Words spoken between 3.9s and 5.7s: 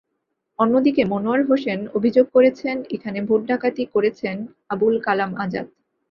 করেছেন আবুল কালাম আজাদ।